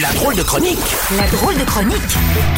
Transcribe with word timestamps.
La 0.00 0.12
drôle 0.12 0.34
de 0.34 0.42
chronique 0.42 0.78
La 1.16 1.26
drôle 1.28 1.54
de 1.56 1.64
chronique 1.64 2.02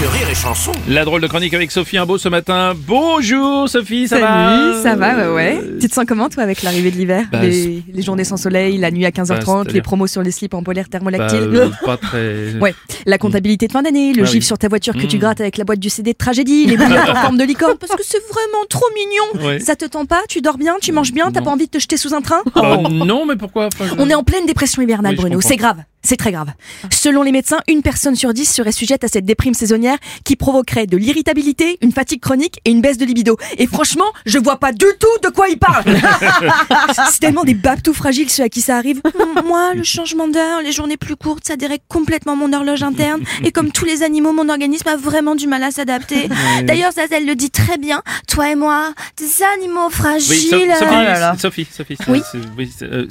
de 0.00 0.06
Rire 0.06 0.28
et 0.30 0.34
Chanson. 0.34 0.72
La 0.88 1.04
drôle 1.04 1.20
de 1.20 1.26
chronique 1.26 1.52
avec 1.52 1.70
Sophie 1.70 1.98
Imbeau 1.98 2.16
ce 2.16 2.28
matin. 2.30 2.72
Bonjour 2.76 3.68
Sophie, 3.68 4.08
ça 4.08 4.18
va 4.20 4.56
Salut, 4.56 4.82
ça 4.82 4.94
va, 4.94 5.16
ouais, 5.32 5.34
ouais. 5.34 5.60
Tu 5.80 5.88
te 5.88 5.92
sens 5.94 6.04
comment 6.08 6.28
toi 6.30 6.42
avec 6.44 6.62
l'arrivée 6.62 6.90
de 6.90 6.96
l'hiver 6.96 7.26
Bah, 7.30 7.42
les, 7.42 7.82
les 7.92 8.02
journées 8.02 8.24
sans 8.24 8.38
soleil, 8.38 8.78
la 8.78 8.90
nuit 8.90 9.04
à 9.04 9.10
15h30, 9.10 9.44
c'est-à-dire 9.44 9.72
les 9.74 9.82
promos 9.82 10.06
sur 10.06 10.22
les 10.22 10.30
slips 10.30 10.54
en 10.54 10.62
polaire 10.62 10.84
Bah, 10.86 10.92
thermolactyle 10.92 11.38
euh, 11.54 11.68
Pas 11.84 11.96
très. 11.98 12.54
Ouais, 12.58 12.74
la 13.04 13.18
comptabilité 13.18 13.66
de 13.66 13.72
fin 13.72 13.82
d'année, 13.82 14.14
le 14.14 14.22
Ah 14.22 14.26
gif 14.26 14.34
oui. 14.36 14.42
sur 14.42 14.56
ta 14.56 14.68
voiture 14.68 14.94
que 14.94 15.06
tu 15.06 15.16
Mm. 15.16 15.20
grattes 15.20 15.40
avec 15.40 15.56
la 15.58 15.64
boîte 15.64 15.80
du 15.80 15.90
CD 15.90 16.12
de 16.12 16.18
tragédie, 16.18 16.66
les 16.66 16.76
bouillottes 16.76 17.08
en 17.10 17.14
forme 17.22 17.36
de 17.38 17.44
licorne, 17.44 17.76
parce 17.78 17.92
que 17.96 18.02
c'est 18.04 18.22
vraiment 18.30 18.64
trop 18.70 18.86
mignon. 18.94 19.46
Ouais. 19.48 19.58
Ça 19.60 19.76
te 19.76 19.84
tend 19.84 20.06
pas 20.06 20.22
Tu 20.28 20.40
dors 20.40 20.56
bien 20.58 20.76
Tu 20.80 20.92
manges 20.92 21.12
bien 21.12 21.30
T'as 21.32 21.42
pas 21.42 21.50
envie 21.50 21.66
de 21.66 21.70
te 21.70 21.78
jeter 21.78 21.96
sous 21.98 22.14
un 22.14 22.22
train 22.22 22.40
Euh, 22.56 22.76
Oh. 22.78 22.88
non, 22.88 23.26
mais 23.26 23.36
pourquoi 23.36 23.66
Enfin, 23.66 23.84
je- 23.88 24.00
On 24.02 24.08
est 24.08 24.14
en 24.14 24.22
pleine 24.24 24.46
dépression 24.46 24.80
hivernale, 24.82 25.14
Oui, 25.16 25.20
Bruno. 25.20 25.40
C'est 25.40 25.56
grave. 25.56 25.76
C'est 26.06 26.16
très 26.16 26.30
grave. 26.32 26.52
Selon 26.92 27.22
les 27.22 27.32
médecins, 27.32 27.58
une 27.68 27.82
personne 27.82 28.14
sur 28.14 28.32
dix 28.32 28.46
serait 28.46 28.70
sujette 28.72 29.02
à 29.04 29.08
cette 29.08 29.24
déprime 29.24 29.54
saisonnière 29.54 29.98
qui 30.24 30.36
provoquerait 30.36 30.86
de 30.86 30.96
l'irritabilité, 30.96 31.78
une 31.82 31.90
fatigue 31.92 32.20
chronique 32.20 32.60
et 32.64 32.70
une 32.70 32.80
baisse 32.80 32.96
de 32.96 33.04
libido. 33.04 33.36
Et 33.58 33.66
franchement, 33.66 34.04
je 34.24 34.38
vois 34.38 34.58
pas 34.58 34.72
du 34.72 34.86
tout 35.00 35.18
de 35.28 35.28
quoi 35.30 35.48
il 35.48 35.58
parle. 35.58 35.84
C'est 37.10 37.20
tellement 37.20 37.44
des 37.44 37.54
babes 37.54 37.82
tout 37.82 37.94
fragiles 37.94 38.30
ceux 38.30 38.44
à 38.44 38.48
qui 38.48 38.60
ça 38.60 38.76
arrive. 38.76 39.00
Moi, 39.46 39.74
le 39.74 39.82
changement 39.82 40.28
d'heure, 40.28 40.62
les 40.62 40.72
journées 40.72 40.96
plus 40.96 41.16
courtes, 41.16 41.44
ça 41.46 41.56
dérègle 41.56 41.82
complètement 41.88 42.36
mon 42.36 42.52
horloge 42.52 42.82
interne. 42.82 43.22
Et 43.44 43.50
comme 43.52 43.72
tous 43.72 43.84
les 43.84 44.02
animaux, 44.02 44.32
mon 44.32 44.48
organisme 44.48 44.88
a 44.88 44.96
vraiment 44.96 45.34
du 45.34 45.46
mal 45.46 45.62
à 45.62 45.70
s'adapter. 45.70 46.28
D'ailleurs, 46.64 46.92
Zazel 46.92 47.26
le 47.26 47.34
dit 47.34 47.50
très 47.50 47.78
bien. 47.78 48.02
Toi 48.28 48.50
et 48.50 48.54
moi, 48.54 48.92
des 49.16 49.42
animaux 49.56 49.86
Oui, 49.88 49.92
fragiles. 49.92 50.36
So- 50.50 50.56
Sophie, 50.78 50.86
Oh. 50.88 51.38
Sophie, 51.38 51.66
Sophie, 51.70 51.96
Oui. 52.08 52.22
c'est- 52.30 52.38
oui, 52.56 52.70
c'est 52.76 52.84
euh, 52.86 53.06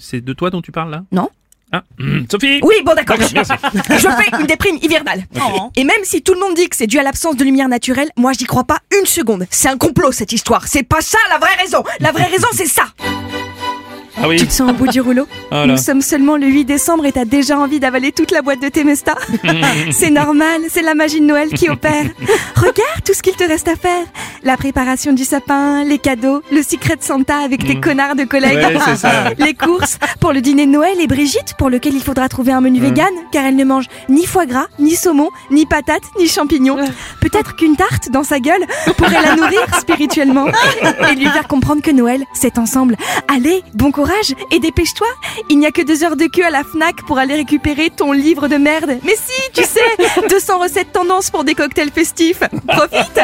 c'est 0.00 0.24
de 0.24 0.32
toi 0.32 0.50
dont 0.50 0.60
tu 0.62 0.72
parles 0.72 0.90
là? 0.90 1.04
Non. 1.12 1.28
Ah, 1.72 1.82
hum, 1.98 2.26
Sophie 2.30 2.60
Oui, 2.62 2.74
bon 2.84 2.94
d'accord. 2.94 3.16
Je 3.20 4.08
fais 4.08 4.40
une 4.40 4.46
déprime 4.46 4.76
hivernale. 4.82 5.24
Et 5.76 5.84
même 5.84 6.04
si 6.04 6.22
tout 6.22 6.34
le 6.34 6.40
monde 6.40 6.54
dit 6.54 6.68
que 6.68 6.76
c'est 6.76 6.86
dû 6.86 6.98
à 6.98 7.02
l'absence 7.02 7.36
de 7.36 7.44
lumière 7.44 7.68
naturelle, 7.68 8.10
moi 8.16 8.32
j'y 8.38 8.44
crois 8.44 8.64
pas 8.64 8.78
une 9.00 9.06
seconde. 9.06 9.46
C'est 9.50 9.68
un 9.68 9.78
complot 9.78 10.12
cette 10.12 10.32
histoire. 10.32 10.66
C'est 10.68 10.82
pas 10.82 11.00
ça 11.00 11.18
la 11.30 11.38
vraie 11.38 11.54
raison. 11.58 11.82
La 12.00 12.12
vraie 12.12 12.24
raison 12.26 12.48
c'est 12.52 12.66
ça. 12.66 12.84
Ah 14.22 14.28
oui. 14.28 14.36
Tu 14.36 14.46
te 14.46 14.52
sens 14.52 14.70
au 14.70 14.74
bout 14.74 14.86
du 14.88 15.00
rouleau. 15.00 15.26
Nous 15.66 15.76
sommes 15.76 16.00
seulement 16.00 16.36
le 16.36 16.46
8 16.46 16.64
décembre 16.64 17.04
et 17.06 17.12
t'as 17.12 17.24
déjà 17.24 17.58
envie 17.58 17.80
d'avaler 17.80 18.12
toute 18.12 18.30
la 18.30 18.40
boîte 18.42 18.62
de 18.62 18.68
Temesta 18.68 19.14
C'est 19.90 20.10
normal, 20.10 20.62
c'est 20.68 20.82
la 20.82 20.94
magie 20.94 21.20
de 21.20 21.26
Noël 21.26 21.48
qui 21.50 21.68
opère. 21.68 22.04
Regarde 22.56 23.02
tout 23.04 23.14
ce 23.14 23.22
qu'il 23.22 23.34
te 23.34 23.44
reste 23.44 23.68
à 23.68 23.76
faire. 23.76 24.04
La 24.44 24.56
préparation 24.56 25.12
du 25.12 25.24
sapin, 25.24 25.84
les 25.84 25.98
cadeaux, 25.98 26.42
le 26.52 26.62
secret 26.62 26.96
de 26.96 27.02
Santa 27.02 27.38
avec 27.38 27.64
tes 27.66 27.80
connards 27.80 28.14
de 28.16 28.24
collègues, 28.24 28.60
Mm. 28.62 28.76
Ouais, 28.76 28.96
ça, 28.96 29.30
les 29.38 29.54
courses 29.54 29.98
pour 30.20 30.32
le 30.32 30.40
dîner 30.40 30.66
de 30.66 30.70
Noël 30.70 31.00
et 31.00 31.06
Brigitte 31.06 31.54
pour 31.58 31.68
lequel 31.70 31.94
il 31.94 32.02
faudra 32.02 32.28
trouver 32.28 32.52
un 32.52 32.60
menu 32.60 32.80
vegan 32.80 33.08
car 33.32 33.44
elle 33.44 33.56
ne 33.56 33.64
mange 33.64 33.86
ni 34.08 34.24
foie 34.26 34.46
gras, 34.46 34.66
ni 34.78 34.94
saumon, 34.94 35.30
ni 35.50 35.66
patates, 35.66 36.02
ni 36.18 36.28
champignons. 36.28 36.76
Peut-être 37.20 37.56
qu'une 37.56 37.76
tarte 37.76 38.10
dans 38.10 38.22
sa 38.24 38.38
gueule 38.40 38.62
pourrait 38.96 39.22
la 39.22 39.34
nourrir 39.36 39.60
spirituellement 39.78 40.46
et 41.10 41.14
lui 41.16 41.26
faire 41.28 41.48
comprendre 41.48 41.82
que 41.82 41.90
Noël, 41.90 42.22
c'est 42.34 42.58
ensemble. 42.58 42.96
Allez, 43.28 43.62
bon 43.74 43.90
courage 43.90 44.11
et 44.50 44.58
dépêche-toi. 44.60 45.06
Il 45.50 45.58
n'y 45.58 45.66
a 45.66 45.70
que 45.70 45.82
deux 45.82 46.04
heures 46.04 46.16
de 46.16 46.26
queue 46.26 46.44
à 46.44 46.50
la 46.50 46.64
Fnac 46.64 46.96
pour 47.06 47.18
aller 47.18 47.34
récupérer 47.34 47.90
ton 47.90 48.12
livre 48.12 48.48
de 48.48 48.56
merde. 48.56 48.98
Mais 49.04 49.14
si, 49.16 49.50
tu 49.52 49.62
sais, 49.64 49.80
200 50.28 50.58
recettes 50.58 50.92
tendance 50.92 51.30
pour 51.30 51.44
des 51.44 51.54
cocktails 51.54 51.90
festifs. 51.90 52.40
Profite 52.66 53.20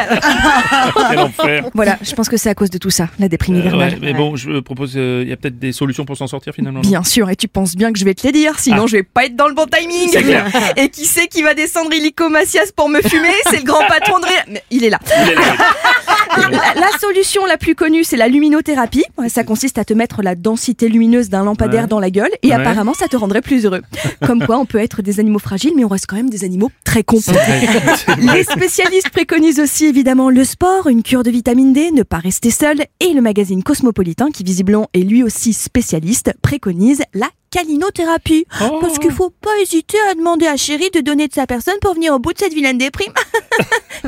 Quel 1.09 1.19
enfer. 1.19 1.65
Voilà, 1.73 1.97
je 2.01 2.13
pense 2.13 2.29
que 2.29 2.37
c'est 2.37 2.49
à 2.49 2.55
cause 2.55 2.69
de 2.69 2.77
tout 2.77 2.89
ça, 2.89 3.07
la 3.19 3.27
déprime 3.27 3.55
Euh, 3.55 3.59
hivernale. 3.59 3.93
ouais, 3.93 3.99
mais 4.01 4.13
bon, 4.13 4.35
je 4.35 4.59
propose. 4.59 4.93
euh, 4.95 5.21
Il 5.23 5.29
y 5.29 5.33
a 5.33 5.37
peut-être 5.37 5.59
des 5.59 5.71
solutions 5.71 6.05
pour 6.05 6.17
s'en 6.17 6.27
sortir 6.27 6.53
finalement. 6.53 6.81
Bien 6.81 7.03
sûr, 7.03 7.29
et 7.29 7.35
tu 7.35 7.47
penses 7.47 7.75
bien 7.75 7.91
que 7.93 7.99
je 7.99 8.05
vais 8.05 8.13
te 8.13 8.25
les 8.25 8.31
dire, 8.33 8.59
sinon 8.59 8.87
je 8.87 8.97
vais 8.97 9.03
pas 9.03 9.25
être 9.25 9.35
dans 9.35 9.47
le 9.47 9.53
bon 9.53 9.65
timing. 9.65 10.09
Ah. 10.15 10.21
Clair. 10.21 10.45
Et 10.77 10.89
qui 10.89 11.05
c'est 11.05 11.27
qui 11.27 11.41
va 11.41 11.53
descendre 11.53 11.93
illico 11.93 12.29
Macias 12.29 12.71
pour 12.75 12.89
me 12.89 13.01
fumer? 13.01 13.29
C'est 13.49 13.57
le 13.57 13.63
grand 13.63 13.85
patron 13.87 14.19
de 14.19 14.25
Mais 14.51 14.63
il 14.71 14.83
est 14.83 14.89
là. 14.89 14.99
Il 15.23 15.31
est 15.31 15.35
là. 15.35 15.41
La, 16.37 16.73
la 16.75 16.97
solution 16.99 17.45
la 17.45 17.57
plus 17.57 17.75
connue, 17.75 18.03
c'est 18.03 18.17
la 18.17 18.27
luminothérapie. 18.27 19.03
Ça 19.27 19.43
consiste 19.43 19.77
à 19.77 19.85
te 19.85 19.93
mettre 19.93 20.21
la 20.21 20.35
densité 20.35 20.87
lumineuse 20.89 21.29
d'un 21.29 21.43
lampadaire 21.43 21.83
Ouais. 21.83 21.87
dans 21.87 21.99
la 21.99 22.09
gueule, 22.09 22.31
et 22.43 22.47
Ouais. 22.49 22.53
apparemment, 22.53 22.93
ça 22.93 23.07
te 23.07 23.15
rendrait 23.15 23.41
plus 23.41 23.65
heureux. 23.65 23.81
Comme 24.25 24.45
quoi, 24.45 24.57
on 24.59 24.65
peut 24.65 24.77
être 24.79 25.01
des 25.01 25.19
animaux 25.19 25.39
fragiles, 25.39 25.73
mais 25.75 25.83
on 25.85 25.87
reste 25.87 26.05
quand 26.07 26.15
même 26.15 26.29
des 26.29 26.43
animaux 26.43 26.71
très 26.83 27.03
cons. 27.03 27.19
Les 28.33 28.43
spécialistes 28.43 29.09
préconisent 29.09 29.59
aussi 29.59 29.85
évidemment 29.85 30.29
le 30.29 30.43
sport, 30.43 30.87
une 30.87 31.03
cure 31.03 31.23
de 31.23 31.31
vitamine 31.31 31.73
D, 31.73 31.91
ne 31.91 32.03
pas 32.03 32.17
rester 32.17 32.51
seul, 32.51 32.77
et 32.99 33.13
le 33.13 33.21
magazine 33.21 33.63
Cosmopolitain, 33.63 34.29
qui 34.31 34.43
visiblement 34.43 34.87
est 34.93 34.99
lui 34.99 35.23
aussi 35.23 35.53
spécialiste, 35.53 36.33
préconise 36.41 37.01
la 37.13 37.27
calinothérapie. 37.51 38.45
Oh. 38.61 38.77
Parce 38.79 38.99
qu'il 38.99 39.11
faut 39.11 39.31
pas 39.31 39.49
hésiter 39.61 39.97
à 40.11 40.13
demander 40.13 40.45
à 40.45 40.55
Chéri 40.55 40.89
de 40.93 40.99
donner 41.01 41.27
de 41.27 41.33
sa 41.33 41.47
personne 41.47 41.73
pour 41.81 41.95
venir 41.95 42.13
au 42.13 42.19
bout 42.19 42.33
de 42.33 42.37
cette 42.37 42.53
vilaine 42.53 42.77
déprime. 42.77 43.11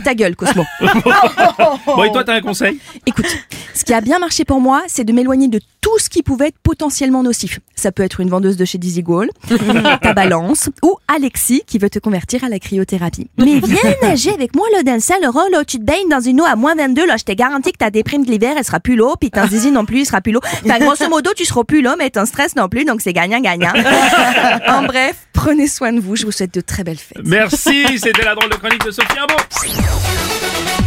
Ta 0.03 0.13
gueule, 0.15 0.35
Cosmo. 0.35 0.63
Bon, 1.85 2.03
et 2.03 2.11
toi, 2.11 2.23
t'as 2.23 2.35
un 2.35 2.41
conseil? 2.41 2.79
Écoute, 3.05 3.25
ce 3.73 3.83
qui 3.83 3.93
a 3.93 4.01
bien 4.01 4.19
marché 4.19 4.45
pour 4.45 4.59
moi, 4.59 4.83
c'est 4.87 5.03
de 5.03 5.13
m'éloigner 5.13 5.47
de 5.47 5.59
tout 5.81 5.97
ce 5.99 6.09
qui 6.09 6.21
pouvait 6.23 6.49
être 6.49 6.57
potentiellement 6.61 7.23
nocif. 7.23 7.59
Ça 7.75 7.91
peut 7.91 8.03
être 8.03 8.19
une 8.19 8.29
vendeuse 8.29 8.55
de 8.55 8.65
chez 8.65 8.77
Dizzy 8.77 9.01
Gold, 9.01 9.31
ta 10.01 10.13
balance, 10.13 10.69
ou 10.83 10.97
Alexis 11.07 11.63
qui 11.65 11.79
veut 11.79 11.89
te 11.89 11.99
convertir 11.99 12.43
à 12.43 12.49
la 12.49 12.59
cryothérapie. 12.59 13.29
Mais 13.37 13.59
viens 13.59 13.95
nager 14.01 14.31
avec 14.31 14.55
moi 14.55 14.67
là 14.73 14.83
dans 14.83 14.93
le 14.93 14.99
salle, 14.99 15.21
Laurent, 15.23 15.43
là, 15.51 15.65
tu 15.65 15.77
te 15.77 15.83
baignes 15.83 16.09
dans 16.09 16.19
une 16.19 16.41
eau 16.41 16.45
à 16.45 16.55
moins 16.55 16.75
22, 16.75 17.05
là, 17.05 17.17
je 17.17 17.23
t'ai 17.23 17.35
garanti 17.35 17.71
que 17.71 17.77
ta 17.77 17.89
déprime 17.89 18.25
de 18.25 18.31
l'hiver, 18.31 18.53
elle 18.57 18.63
sera 18.65 18.79
plus 18.79 18.95
l'eau, 18.95 19.15
puis 19.19 19.31
ton 19.31 19.47
zizi 19.47 19.71
non 19.71 19.85
plus, 19.85 20.01
il 20.01 20.05
sera 20.05 20.21
plus 20.21 20.31
l'eau. 20.31 20.41
Enfin, 20.65 20.79
grosso 20.79 21.09
modo, 21.09 21.31
tu 21.35 21.45
seras 21.45 21.63
plus 21.63 21.81
là, 21.81 21.95
mais 21.97 22.09
ton 22.09 22.25
stress 22.25 22.55
non 22.55 22.69
plus, 22.69 22.85
donc 22.85 23.01
c'est 23.01 23.13
gagnant-gagnant. 23.13 23.73
en 24.67 24.83
bref, 24.83 25.27
prenez 25.43 25.67
soin 25.67 25.91
de 25.91 25.99
vous, 25.99 26.15
je 26.15 26.25
vous 26.25 26.31
souhaite 26.31 26.53
de 26.53 26.61
très 26.61 26.83
belles 26.83 26.97
fêtes. 26.97 27.25
Merci, 27.25 27.97
c'était 27.97 28.23
la 28.23 28.35
drôle 28.35 28.49
de 28.51 28.55
chronique 28.55 28.85
de 28.85 28.91
Sophie 28.91 29.17
Imbeau. 29.17 30.80